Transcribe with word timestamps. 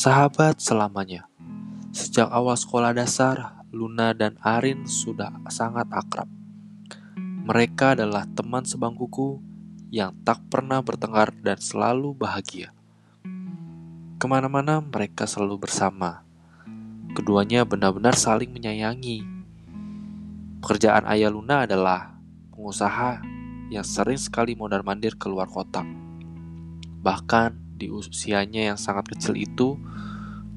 Sahabat 0.00 0.56
selamanya. 0.64 1.28
Sejak 1.92 2.32
awal 2.32 2.56
sekolah 2.56 2.96
dasar, 2.96 3.60
Luna 3.68 4.16
dan 4.16 4.32
Arin 4.40 4.88
sudah 4.88 5.28
sangat 5.52 5.84
akrab. 5.92 6.24
Mereka 7.20 8.00
adalah 8.00 8.24
teman 8.32 8.64
sebangkuku 8.64 9.44
yang 9.92 10.16
tak 10.24 10.40
pernah 10.48 10.80
bertengkar 10.80 11.36
dan 11.44 11.60
selalu 11.60 12.16
bahagia. 12.16 12.72
Ke 14.16 14.24
mana-mana 14.24 14.80
mereka 14.80 15.28
selalu 15.28 15.68
bersama. 15.68 16.24
Keduanya 17.12 17.68
benar-benar 17.68 18.16
saling 18.16 18.56
menyayangi. 18.56 19.20
Pekerjaan 20.64 21.04
ayah 21.12 21.28
Luna 21.28 21.68
adalah 21.68 22.16
pengusaha 22.56 23.20
yang 23.68 23.84
sering 23.84 24.16
sekali 24.16 24.56
mondar-mandir 24.56 25.20
keluar 25.20 25.44
kota. 25.44 25.84
Bahkan 27.04 27.69
di 27.80 27.88
usianya 27.88 28.68
yang 28.68 28.76
sangat 28.76 29.16
kecil 29.16 29.40
itu, 29.40 29.80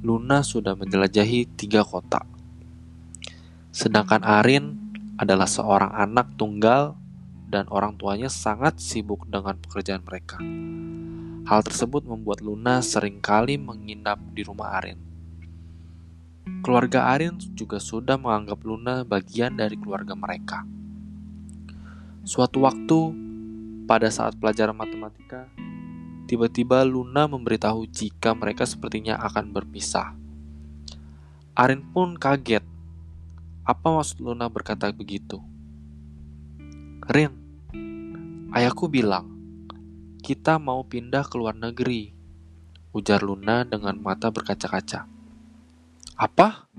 Luna 0.00 0.40
sudah 0.40 0.72
menjelajahi 0.72 1.60
tiga 1.60 1.84
kota. 1.84 2.24
Sedangkan 3.68 4.24
Arin 4.24 4.80
adalah 5.20 5.44
seorang 5.44 5.92
anak 5.92 6.32
tunggal 6.40 6.96
dan 7.52 7.68
orang 7.68 8.00
tuanya 8.00 8.32
sangat 8.32 8.80
sibuk 8.80 9.28
dengan 9.28 9.60
pekerjaan 9.60 10.00
mereka. 10.00 10.40
Hal 11.44 11.60
tersebut 11.60 12.08
membuat 12.08 12.40
Luna 12.40 12.80
sering 12.80 13.20
kali 13.20 13.60
menginap 13.60 14.16
di 14.32 14.40
rumah 14.40 14.80
Arin. 14.80 14.96
Keluarga 16.64 17.12
Arin 17.12 17.36
juga 17.52 17.76
sudah 17.76 18.16
menganggap 18.16 18.64
Luna 18.64 19.04
bagian 19.04 19.60
dari 19.60 19.76
keluarga 19.76 20.16
mereka. 20.16 20.64
Suatu 22.24 22.64
waktu, 22.64 22.98
pada 23.84 24.08
saat 24.08 24.38
pelajaran 24.38 24.76
matematika, 24.76 25.50
Tiba-tiba 26.30 26.86
Luna 26.86 27.26
memberitahu 27.26 27.90
jika 27.90 28.38
mereka 28.38 28.62
sepertinya 28.62 29.18
akan 29.18 29.50
berpisah. 29.50 30.14
Arin 31.58 31.82
pun 31.90 32.14
kaget. 32.14 32.62
Apa 33.66 33.98
maksud 33.98 34.22
Luna 34.22 34.46
berkata 34.46 34.94
begitu? 34.94 35.42
Rin, 37.10 37.34
ayahku 38.54 38.86
bilang, 38.86 39.26
kita 40.22 40.62
mau 40.62 40.86
pindah 40.86 41.26
ke 41.26 41.34
luar 41.34 41.58
negeri. 41.58 42.14
Ujar 42.94 43.26
Luna 43.26 43.66
dengan 43.66 43.98
mata 43.98 44.30
berkaca-kaca. 44.30 45.10
Apa? 46.14 46.70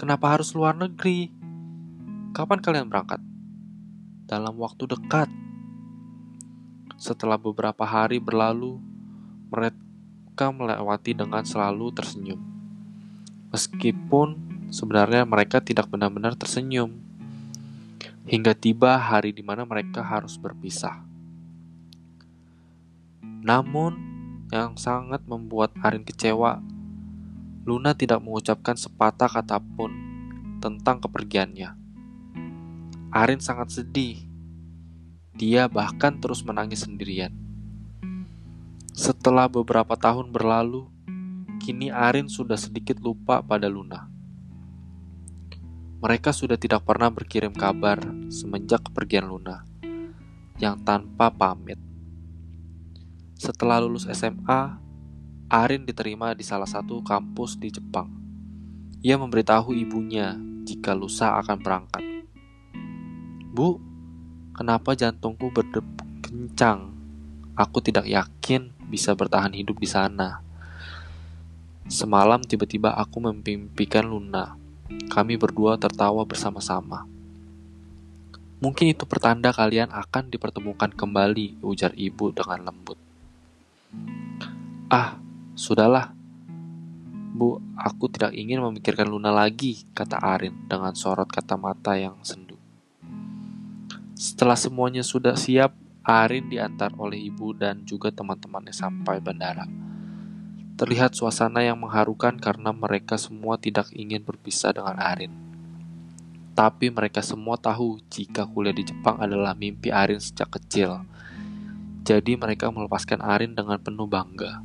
Kenapa 0.00 0.32
harus 0.32 0.56
luar 0.56 0.80
negeri? 0.80 1.28
Kapan 2.32 2.64
kalian 2.64 2.88
berangkat? 2.88 3.20
Dalam 4.24 4.56
waktu 4.56 4.88
dekat, 4.88 5.28
setelah 7.00 7.40
beberapa 7.40 7.80
hari 7.88 8.20
berlalu, 8.20 8.76
mereka 9.48 10.52
melewati 10.52 11.16
dengan 11.16 11.40
selalu 11.48 11.96
tersenyum. 11.96 12.36
Meskipun 13.48 14.36
sebenarnya 14.68 15.24
mereka 15.24 15.64
tidak 15.64 15.88
benar-benar 15.88 16.36
tersenyum, 16.36 16.92
hingga 18.28 18.52
tiba 18.52 19.00
hari 19.00 19.32
di 19.32 19.40
mana 19.40 19.64
mereka 19.64 20.04
harus 20.04 20.36
berpisah. 20.36 21.00
Namun, 23.40 23.96
yang 24.52 24.76
sangat 24.76 25.24
membuat 25.24 25.72
Arin 25.80 26.04
kecewa, 26.04 26.60
Luna 27.64 27.96
tidak 27.96 28.20
mengucapkan 28.20 28.76
sepatah 28.76 29.26
kata 29.40 29.56
pun 29.56 29.88
tentang 30.60 31.00
kepergiannya. 31.00 31.72
Arin 33.10 33.40
sangat 33.40 33.72
sedih 33.72 34.29
dia 35.40 35.72
bahkan 35.72 36.20
terus 36.20 36.44
menangis 36.44 36.84
sendirian. 36.84 37.32
Setelah 38.92 39.48
beberapa 39.48 39.96
tahun 39.96 40.28
berlalu, 40.28 40.84
kini 41.56 41.88
Arin 41.88 42.28
sudah 42.28 42.60
sedikit 42.60 43.00
lupa 43.00 43.40
pada 43.40 43.64
Luna. 43.64 44.04
Mereka 46.04 46.36
sudah 46.36 46.60
tidak 46.60 46.84
pernah 46.84 47.08
berkirim 47.08 47.56
kabar 47.56 48.04
semenjak 48.28 48.84
kepergian 48.92 49.32
Luna, 49.32 49.64
yang 50.60 50.76
tanpa 50.84 51.32
pamit. 51.32 51.80
Setelah 53.40 53.80
lulus 53.80 54.04
SMA, 54.12 54.76
Arin 55.48 55.88
diterima 55.88 56.36
di 56.36 56.44
salah 56.44 56.68
satu 56.68 57.00
kampus 57.00 57.56
di 57.56 57.72
Jepang. 57.72 58.12
Ia 59.00 59.16
memberitahu 59.16 59.72
ibunya 59.72 60.36
jika 60.68 60.92
lusa 60.92 61.40
akan 61.40 61.56
berangkat. 61.64 62.04
Bu, 63.50 63.89
Kenapa 64.56 64.92
jantungku 64.98 65.50
berdebu 65.50 66.04
kencang? 66.22 66.90
Aku 67.54 67.78
tidak 67.84 68.06
yakin 68.06 68.72
bisa 68.90 69.14
bertahan 69.14 69.54
hidup 69.54 69.78
di 69.78 69.86
sana. 69.86 70.42
Semalam 71.90 72.38
tiba-tiba 72.42 72.94
aku 72.94 73.18
memimpikan 73.18 74.06
Luna. 74.06 74.54
Kami 75.10 75.34
berdua 75.34 75.74
tertawa 75.74 76.22
bersama-sama. 76.22 77.06
Mungkin 78.60 78.92
itu 78.92 79.08
pertanda 79.08 79.50
kalian 79.50 79.88
akan 79.88 80.28
dipertemukan 80.28 80.92
kembali, 80.92 81.64
ujar 81.64 81.96
ibu 81.96 82.30
dengan 82.30 82.68
lembut. 82.68 82.98
Ah, 84.90 85.18
sudahlah. 85.54 86.12
Bu, 87.30 87.62
aku 87.78 88.10
tidak 88.10 88.34
ingin 88.34 88.60
memikirkan 88.60 89.08
Luna 89.08 89.30
lagi, 89.30 89.86
kata 89.94 90.18
Arin 90.18 90.66
dengan 90.66 90.92
sorot 90.92 91.30
kata 91.30 91.54
mata 91.56 91.96
yang 91.96 92.18
sendu. 92.20 92.49
Setelah 94.20 94.52
semuanya 94.52 95.00
sudah 95.00 95.32
siap, 95.32 95.72
Arin 96.04 96.52
diantar 96.52 96.92
oleh 97.00 97.16
ibu 97.32 97.56
dan 97.56 97.88
juga 97.88 98.12
teman-temannya 98.12 98.76
sampai 98.76 99.16
bandara. 99.16 99.64
Terlihat 100.76 101.16
suasana 101.16 101.64
yang 101.64 101.80
mengharukan 101.80 102.36
karena 102.36 102.68
mereka 102.68 103.16
semua 103.16 103.56
tidak 103.56 103.88
ingin 103.96 104.20
berpisah 104.20 104.76
dengan 104.76 105.00
Arin. 105.00 105.32
Tapi 106.52 106.92
mereka 106.92 107.24
semua 107.24 107.56
tahu 107.56 107.96
jika 108.12 108.44
kuliah 108.44 108.76
di 108.76 108.84
Jepang 108.84 109.16
adalah 109.24 109.56
mimpi 109.56 109.88
Arin 109.88 110.20
sejak 110.20 110.52
kecil. 110.52 111.00
Jadi 112.04 112.36
mereka 112.36 112.68
melepaskan 112.68 113.24
Arin 113.24 113.56
dengan 113.56 113.80
penuh 113.80 114.04
bangga. 114.04 114.60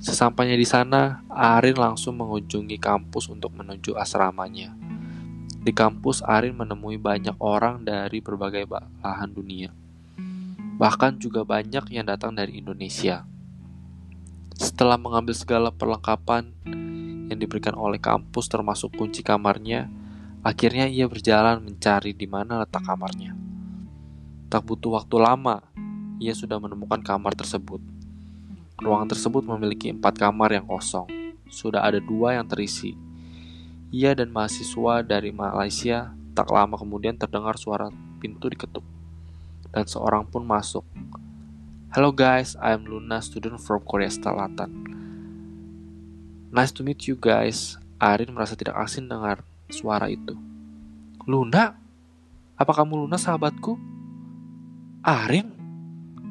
Sesampainya 0.00 0.56
di 0.56 0.64
sana, 0.64 1.20
Arin 1.28 1.76
langsung 1.76 2.16
mengunjungi 2.16 2.80
kampus 2.80 3.28
untuk 3.28 3.52
menuju 3.52 4.00
asramanya. 4.00 4.83
Di 5.64 5.72
kampus, 5.72 6.20
Arin 6.20 6.60
menemui 6.60 7.00
banyak 7.00 7.40
orang 7.40 7.88
dari 7.88 8.20
berbagai 8.20 8.68
belahan 8.68 9.32
dunia. 9.32 9.72
Bahkan 10.76 11.16
juga 11.16 11.40
banyak 11.40 11.88
yang 11.88 12.04
datang 12.04 12.36
dari 12.36 12.60
Indonesia. 12.60 13.24
Setelah 14.52 15.00
mengambil 15.00 15.32
segala 15.32 15.72
perlengkapan 15.72 16.52
yang 17.32 17.38
diberikan 17.40 17.72
oleh 17.80 17.96
kampus 17.96 18.44
termasuk 18.52 18.92
kunci 18.92 19.24
kamarnya, 19.24 19.88
akhirnya 20.44 20.84
ia 20.84 21.08
berjalan 21.08 21.64
mencari 21.64 22.12
di 22.12 22.28
mana 22.28 22.60
letak 22.60 22.84
kamarnya. 22.84 23.32
Tak 24.52 24.68
butuh 24.68 25.00
waktu 25.00 25.16
lama, 25.16 25.64
ia 26.20 26.36
sudah 26.36 26.60
menemukan 26.60 27.00
kamar 27.00 27.32
tersebut. 27.32 27.80
Ruangan 28.84 29.08
tersebut 29.08 29.40
memiliki 29.48 29.88
empat 29.88 30.20
kamar 30.20 30.52
yang 30.52 30.68
kosong. 30.68 31.08
Sudah 31.48 31.88
ada 31.88 32.04
dua 32.04 32.36
yang 32.36 32.44
terisi, 32.44 32.92
ia 33.94 34.10
dan 34.10 34.34
mahasiswa 34.34 35.06
dari 35.06 35.30
Malaysia 35.30 36.10
tak 36.34 36.50
lama 36.50 36.74
kemudian 36.74 37.14
terdengar 37.14 37.54
suara 37.54 37.94
pintu 38.18 38.50
diketuk. 38.50 38.82
Dan 39.70 39.86
seorang 39.86 40.26
pun 40.26 40.42
masuk. 40.42 40.82
Hello 41.94 42.10
guys, 42.10 42.58
I'm 42.58 42.90
Luna, 42.90 43.22
student 43.22 43.62
from 43.62 43.86
Korea 43.86 44.10
Selatan. 44.10 44.82
Nice 46.50 46.74
to 46.74 46.82
meet 46.82 47.06
you 47.06 47.14
guys. 47.14 47.78
Arin 48.02 48.34
merasa 48.34 48.58
tidak 48.58 48.74
asing 48.82 49.06
dengar 49.06 49.46
suara 49.70 50.10
itu. 50.10 50.34
Luna? 51.30 51.78
Apa 52.58 52.74
kamu 52.74 53.06
Luna 53.06 53.14
sahabatku? 53.14 53.78
Arin? 55.06 55.54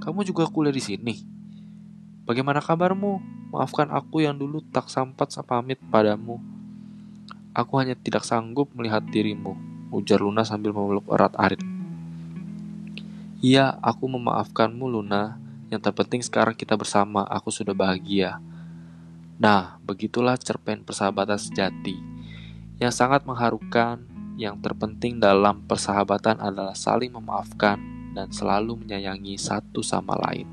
Kamu 0.03 0.27
juga 0.27 0.51
kuliah 0.51 0.75
di 0.75 0.83
sini? 0.83 1.23
Bagaimana 2.27 2.59
kabarmu? 2.59 3.23
Maafkan 3.55 3.87
aku 3.87 4.19
yang 4.19 4.35
dulu 4.35 4.59
tak 4.67 4.91
sempat 4.91 5.31
pamit 5.47 5.79
padamu. 5.87 6.52
Aku 7.53 7.77
hanya 7.77 7.93
tidak 7.93 8.25
sanggup 8.25 8.73
melihat 8.73 9.05
dirimu, 9.05 9.53
ujar 9.93 10.17
Luna 10.17 10.41
sambil 10.41 10.73
memeluk 10.73 11.05
erat 11.13 11.37
Arin. 11.37 11.61
Iya, 13.45 13.77
aku 13.77 14.09
memaafkanmu, 14.09 14.89
Luna. 14.89 15.37
Yang 15.69 15.85
terpenting 15.85 16.25
sekarang 16.25 16.57
kita 16.57 16.73
bersama, 16.73 17.21
aku 17.29 17.53
sudah 17.53 17.77
bahagia. 17.77 18.41
Nah, 19.37 19.77
begitulah 19.85 20.33
cerpen 20.41 20.81
persahabatan 20.81 21.37
sejati. 21.37 21.93
Yang 22.81 22.93
sangat 22.97 23.21
mengharukan, 23.29 24.01
yang 24.33 24.57
terpenting 24.57 25.21
dalam 25.21 25.61
persahabatan 25.69 26.41
adalah 26.41 26.73
saling 26.73 27.13
memaafkan 27.13 27.77
dan 28.17 28.33
selalu 28.33 28.81
menyayangi 28.81 29.37
satu 29.37 29.85
sama 29.85 30.17
lain. 30.17 30.52